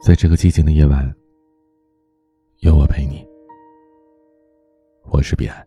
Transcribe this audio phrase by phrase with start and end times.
[0.00, 1.12] 在这个寂静的夜晚，
[2.60, 3.26] 有我陪你。
[5.10, 5.66] 我是彼岸。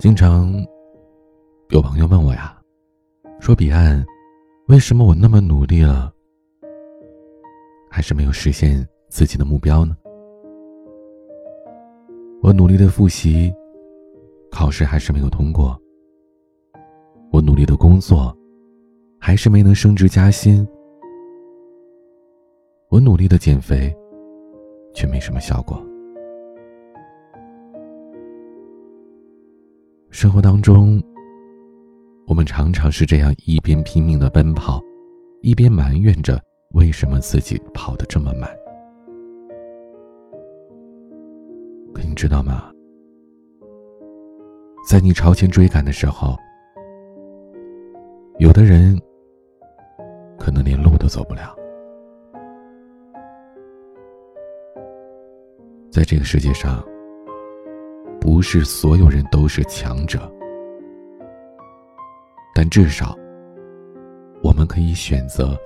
[0.00, 0.52] 经常
[1.70, 2.60] 有朋友问我呀，
[3.38, 4.04] 说彼岸，
[4.66, 6.12] 为什么我那么努力了，
[7.88, 9.96] 还是没有实现自己的目标呢？
[12.42, 13.54] 我努力的复习，
[14.50, 15.80] 考试还是没有通过。
[17.30, 18.36] 我努力的工作。
[19.26, 20.64] 还是没能升职加薪。
[22.90, 23.92] 我努力的减肥，
[24.94, 25.84] 却没什么效果。
[30.10, 31.02] 生活当中，
[32.28, 34.80] 我们常常是这样一边拼命的奔跑，
[35.42, 36.40] 一边埋怨着
[36.74, 38.48] 为什么自己跑得这么慢。
[41.92, 42.70] 可你知道吗？
[44.88, 46.36] 在你朝前追赶的时候，
[48.38, 48.96] 有的人。
[51.08, 51.56] 可能连路都走不了。
[55.90, 56.84] 在这个世界上，
[58.20, 60.30] 不是所有人都是强者，
[62.54, 63.16] 但至少，
[64.42, 65.56] 我们可以选择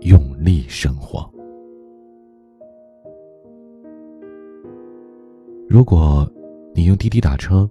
[0.00, 1.30] 用力生活。
[5.68, 6.28] 如果
[6.74, 7.68] 你用滴滴打车，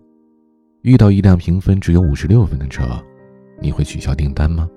[0.83, 2.83] 遇到一辆评分只有五十六分的车，
[3.59, 4.69] 你会取消订单吗？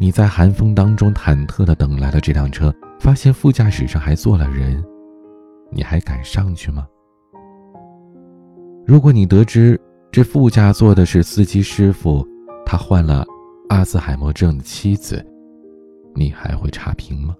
[0.00, 4.82] 你在寒风当中忐忑的等来了这辆车，发现副驾驶上还坐了人，
[5.70, 6.88] 你还敢上去吗？
[8.86, 9.78] 如果你得知
[10.10, 12.26] 这副驾坐的是司机师傅，
[12.64, 13.26] 他患了
[13.68, 15.22] 阿兹海默症的妻子，
[16.14, 17.36] 你还会差评吗？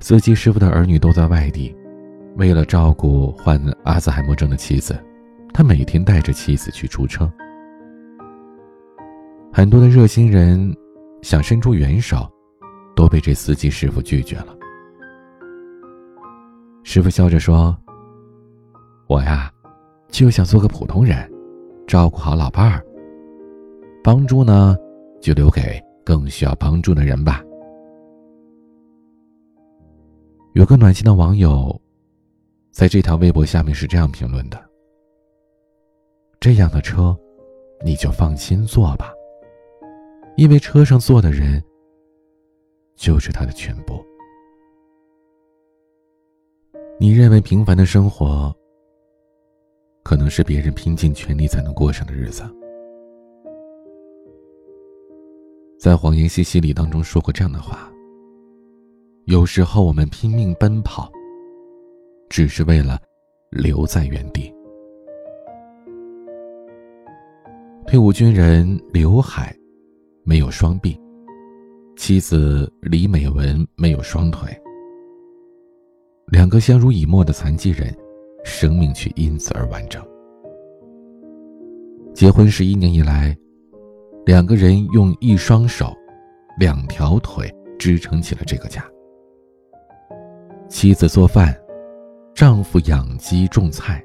[0.00, 1.76] 司机师傅的儿女都在外地，
[2.38, 4.98] 为了照顾患阿兹海默症的妻子，
[5.52, 7.30] 他每天带着妻子去出车。
[9.56, 10.70] 很多的热心人
[11.22, 12.30] 想伸出援手，
[12.94, 14.54] 都被这司机师傅拒绝了。
[16.84, 17.74] 师傅笑着说
[19.08, 19.50] ：“我呀，
[20.08, 21.26] 就想做个普通人，
[21.86, 22.84] 照顾好老伴儿。
[24.04, 24.76] 帮助呢，
[25.22, 27.42] 就留给更需要帮助的人吧。”
[30.52, 31.80] 有个暖心的网友，
[32.70, 34.62] 在这条微博下面是这样评论的
[36.38, 37.16] ：“这样的车，
[37.82, 39.10] 你就放心坐吧。”
[40.36, 41.62] 因为车上坐的人，
[42.94, 44.04] 就是他的全部。
[47.00, 48.54] 你认为平凡的生活，
[50.02, 52.42] 可能是别人拼尽全力才能过上的日子。
[55.78, 57.90] 在《谎言西西里》当中说过这样的话：
[59.24, 61.10] 有时候我们拼命奔跑，
[62.28, 63.00] 只是为了
[63.48, 64.54] 留在原地。
[67.86, 69.56] 退伍军人刘海。
[70.28, 71.00] 没有双臂，
[71.94, 74.50] 妻子李美文没有双腿，
[76.26, 77.96] 两个相濡以沫的残疾人，
[78.42, 80.04] 生命却因此而完整。
[82.12, 83.36] 结婚十一年以来，
[84.24, 85.94] 两个人用一双手、
[86.58, 87.48] 两条腿
[87.78, 88.84] 支撑起了这个家。
[90.68, 91.56] 妻子做饭，
[92.34, 94.04] 丈夫养鸡种菜，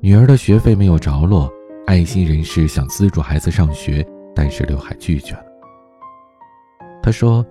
[0.00, 1.48] 女儿的学费没有着落。
[1.88, 5.46] 爱心人士想资助孩子上学，但是刘海拒绝了。
[7.02, 7.42] 他说：“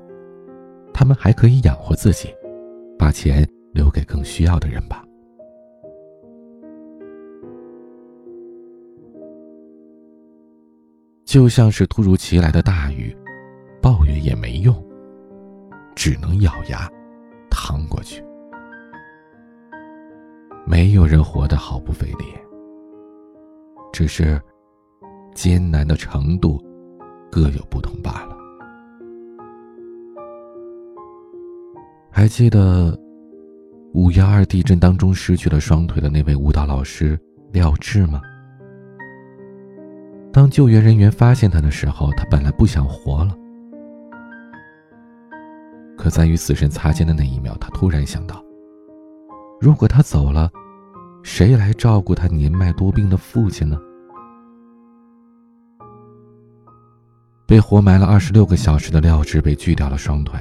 [0.93, 2.29] 他们还可以养活自己，
[2.99, 3.43] 把钱
[3.73, 5.03] 留给更需要的人吧。”
[11.25, 13.17] 就像是突如其来的大雨，
[13.81, 14.75] 抱怨也没用，
[15.95, 16.87] 只能咬牙
[17.49, 18.23] 扛过去。
[20.63, 22.25] 没有人活得毫不费力。
[23.97, 24.39] 只是
[25.33, 26.63] 艰难的程度
[27.31, 28.37] 各有不同罢了。
[32.11, 32.95] 还记得
[33.95, 37.19] 五幺二地震当中失去了双腿的那位舞蹈老师
[37.51, 38.21] 廖智吗？
[40.31, 43.35] 当救援人员发现他的时候，他本来不想活了，
[45.97, 48.45] 可在与死神擦肩的那一秒，他突然想到：
[49.59, 50.51] 如果他走了，
[51.23, 53.81] 谁来照顾他年迈多病的父亲呢？
[57.47, 60.37] 被活埋了二十六个小时的廖智被锯掉了双腿，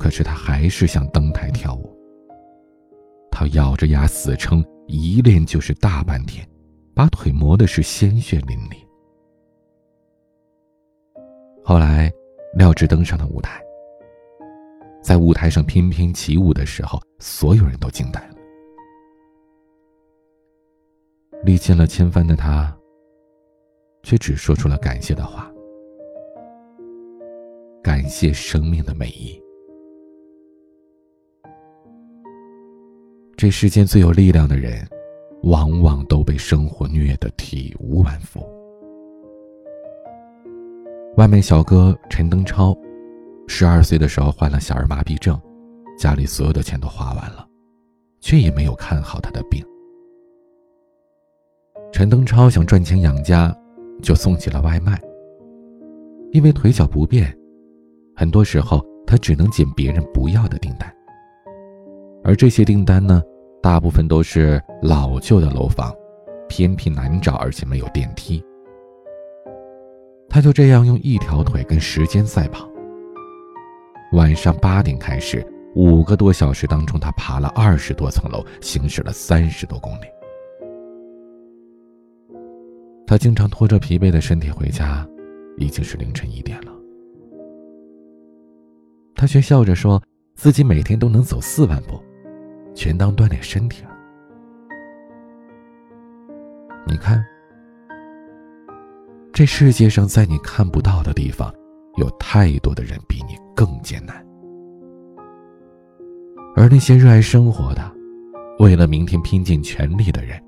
[0.00, 1.96] 可是他还是想登台跳舞。
[3.30, 6.44] 他咬着牙死撑，一练就是大半天，
[6.92, 8.84] 把腿磨的是鲜血淋漓。
[11.62, 12.12] 后来，
[12.54, 13.62] 廖智登上了舞台，
[15.00, 18.34] 在舞台上翩翩起舞的时候，所有人都惊呆了。
[21.44, 22.76] 历尽了千帆的他，
[24.02, 25.48] 却只说出了感谢的话。
[27.82, 29.40] 感谢生命的美意。
[33.36, 34.86] 这世间最有力量的人，
[35.44, 38.40] 往往都被生活虐得体无完肤。
[41.16, 42.76] 外卖小哥陈登超，
[43.46, 45.40] 十二岁的时候患了小儿麻痹症，
[45.96, 47.48] 家里所有的钱都花完了，
[48.20, 49.64] 却也没有看好他的病。
[51.92, 53.56] 陈登超想赚钱养家，
[54.02, 55.00] 就送起了外卖。
[56.32, 57.37] 因为腿脚不便，
[58.18, 60.92] 很多时候他只能捡别人不要的订单。
[62.24, 63.22] 而这些订单呢，
[63.62, 65.94] 大部分都是老旧的楼房，
[66.48, 68.44] 偏僻难找，而且没有电梯。
[70.28, 72.68] 他就这样用一条腿跟时间赛跑。
[74.14, 80.06] 晚上八点开始，五个多小时当中，他爬了二十多层楼，行驶了三十多公里。
[83.06, 85.06] 他经常拖着疲惫的身体回家，
[85.56, 86.67] 已经是凌晨一点了。
[89.18, 90.00] 他却笑着说，
[90.36, 92.00] 自己每天都能走四万步。
[92.72, 93.90] 全当锻炼身体了。
[96.86, 97.20] 你看，
[99.32, 101.52] 这世界上在你看不到的地方，
[101.96, 104.24] 有太多的人比你更艰难。
[106.54, 107.92] 而那些热爱生活的，
[108.60, 110.40] 为了明天拼尽全力的人，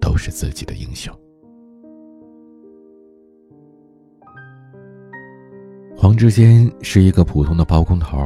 [0.00, 1.16] 都是自己的英雄。
[6.04, 8.18] 黄志坚是一个普通的包工头。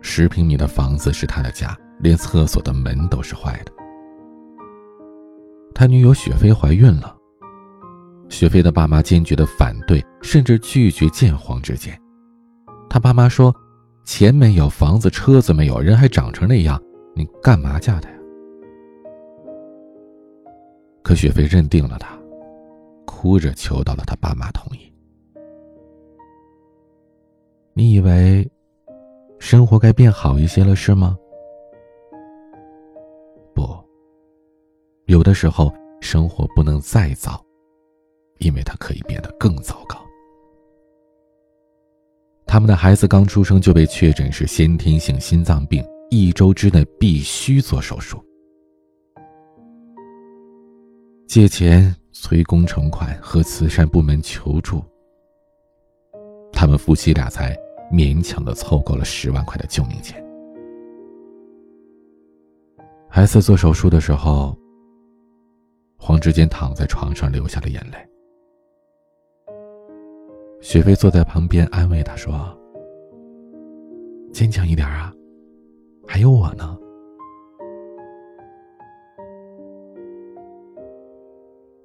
[0.00, 3.72] 十平米的房子是他的家，连厕所的门都是坏的。
[5.74, 7.16] 他女友雪飞怀孕了，
[8.28, 12.00] 雪飞的爸妈坚决的反对，甚至拒绝见黄志坚。
[12.88, 13.52] 他爸妈说
[14.06, 16.80] ：“钱没有，房子、车子没有，人还长成那样，
[17.12, 18.16] 你干嘛嫁他呀？”
[21.02, 22.16] 可雪飞认定了他，
[23.04, 24.87] 哭着求到了他爸妈同意。
[27.78, 28.44] 你以为？
[29.38, 31.16] 生活该变好一些了，是吗？
[33.54, 33.68] 不，
[35.04, 37.40] 有的时候生活不能再糟，
[38.38, 39.96] 因为它可以变得更糟糕。
[42.46, 45.80] 他们的孩子刚出生就被确诊是先天性心脏病，
[46.10, 48.20] 一周之内必须做手术。
[51.28, 54.82] 借钱、催工程款和慈善部门求助，
[56.52, 57.56] 他们夫妻俩才。
[57.90, 60.24] 勉强的凑够了十万块的救命钱。
[63.08, 64.56] 孩子做手术的时候，
[65.96, 67.98] 黄志坚躺在床上流下了眼泪。
[70.60, 72.56] 雪飞坐在旁边安慰他说
[74.32, 75.12] ：“坚强一点啊，
[76.06, 76.76] 还有我呢。”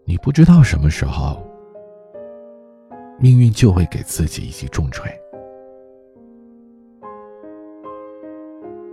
[0.05, 1.41] 你不知道什么时候，
[3.17, 5.09] 命运就会给自己一记重锤。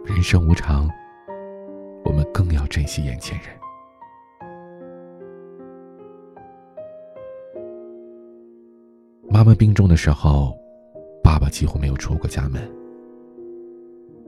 [0.04, 0.88] 人生无常，
[2.04, 3.48] 我们更要珍惜眼前人。
[9.28, 10.56] 妈妈病重的时候，
[11.22, 12.60] 爸爸几乎没有出过家门。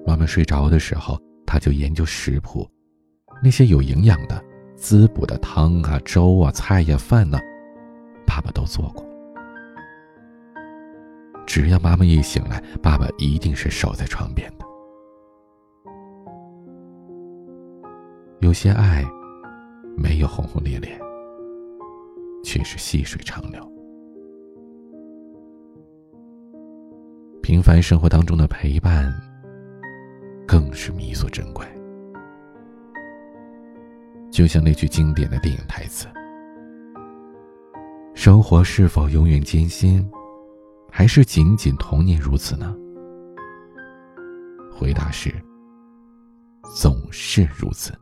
[0.07, 2.69] 妈妈睡着的时候，他就研究食谱，
[3.43, 4.45] 那些有营养的、
[4.77, 7.39] 滋补的汤啊、粥啊、菜呀、饭呢，
[8.27, 9.05] 爸爸都做过。
[11.47, 14.67] 只要妈妈一醒来，爸爸一定是守在床边的。
[18.43, 19.05] 有些爱，
[19.97, 21.01] 没有轰轰烈烈，
[22.43, 23.73] 却是细水长流。
[27.41, 29.15] 平凡生活当中的陪伴，
[30.45, 31.65] 更是弥足珍贵。
[34.33, 36.09] 就像那句经典的电影台词
[38.13, 40.05] ：“生活是否永远艰辛，
[40.91, 42.77] 还是仅仅童年如此呢？”
[44.75, 45.33] 回答是：
[46.75, 47.93] 总是如此。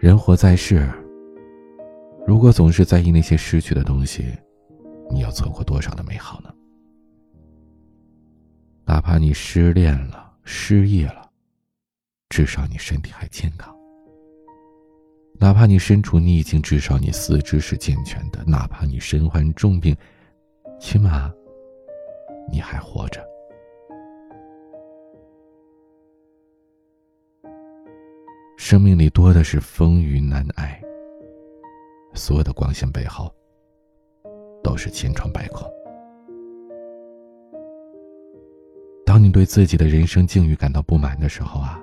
[0.00, 0.90] 人活在世，
[2.26, 4.34] 如果总是在意那些失去的东西，
[5.10, 6.50] 你要错过多少的美好呢？
[8.86, 11.30] 哪怕你失恋了、失业了，
[12.30, 13.74] 至少你身体还健康；
[15.38, 19.94] 哪怕你身处逆境，至少你四肢是健全的；哪怕你身患重病，
[20.80, 21.30] 起码
[22.50, 23.22] 你还活着。
[28.60, 30.78] 生命里多的是风雨难挨，
[32.12, 33.34] 所有的光鲜背后，
[34.62, 35.66] 都是千疮百孔。
[39.06, 41.80] 当你对自己的人生境遇感到不满的时候啊，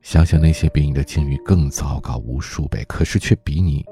[0.00, 3.84] 想想那些比你的境遇更糟糕无数倍，可是却比你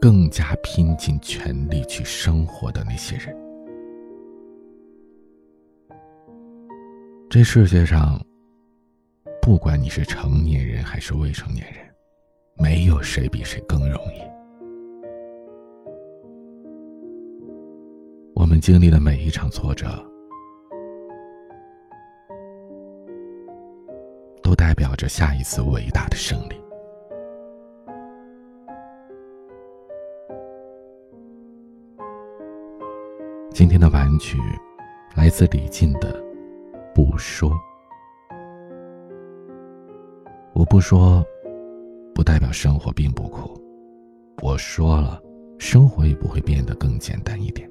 [0.00, 3.34] 更加拼尽全力去生活的那些人。
[7.30, 8.20] 这世界上，
[9.44, 11.84] 不管你是成年人还是未成年人，
[12.54, 14.22] 没有谁比谁更容易。
[18.34, 19.86] 我们经历的每一场挫折。
[24.42, 26.58] 都代表着下一次伟大的胜利。
[33.50, 34.38] 今天的晚曲
[35.14, 36.18] 来自李静的
[36.94, 37.50] 《不说》，
[40.64, 41.22] 我不说，
[42.14, 43.52] 不代表生活并不苦；
[44.42, 45.22] 我说了，
[45.58, 47.70] 生活也不会变得更简单一点。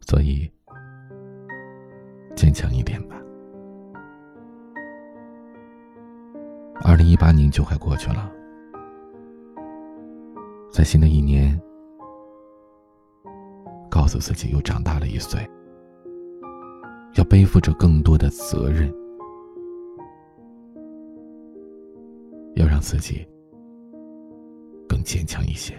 [0.00, 0.50] 所以，
[2.34, 3.14] 坚强一点吧。
[6.82, 8.28] 二零一八年就快过去了，
[10.72, 11.56] 在新的一年，
[13.88, 15.48] 告诉自己又长大了一岁，
[17.14, 18.92] 要背负着更多的责任，
[22.76, 23.26] 让自己
[24.86, 25.74] 更坚强一些。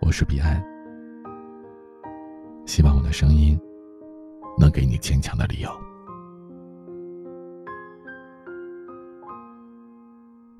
[0.00, 0.62] 我是彼岸。
[2.64, 3.58] 希望我的声音
[4.56, 5.70] 能给你坚强的理由。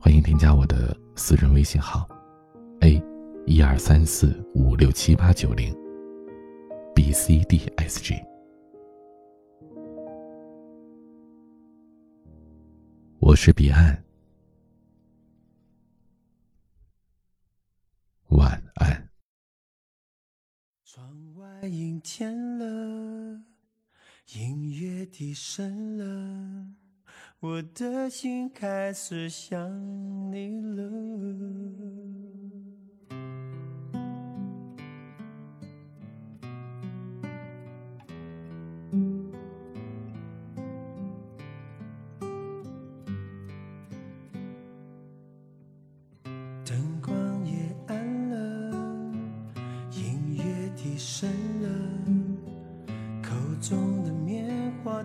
[0.01, 2.09] 欢迎添加我的私人微信号
[2.81, 3.01] ：a
[3.47, 5.73] 一二三四五六七八九零
[6.93, 8.36] b c d s g。
[13.37, 14.03] 是彼岸。
[18.31, 19.11] 晚安。
[20.83, 23.43] 窗外阴天了，
[24.33, 26.75] 音乐低声了，
[27.39, 29.71] 我的心开始想
[30.33, 30.83] 你了。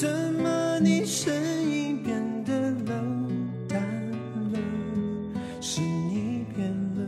[0.00, 1.30] 怎么，你声
[1.70, 3.28] 音变得冷
[3.68, 3.78] 淡
[4.50, 4.58] 了？
[5.60, 7.04] 是你变了，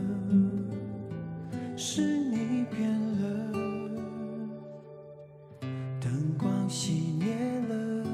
[1.75, 2.87] 是你变
[3.19, 3.23] 了。
[5.99, 7.35] 灯光熄灭
[7.67, 8.05] 了，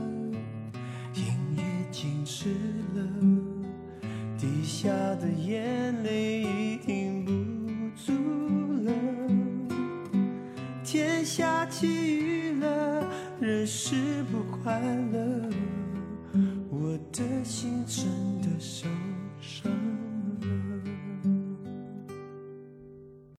[1.13, 1.25] 音
[1.57, 2.47] 乐静止
[2.95, 3.03] 了，
[4.37, 6.38] 滴下的眼泪